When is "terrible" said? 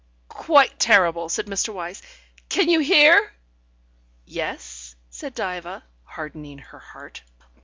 0.79-1.29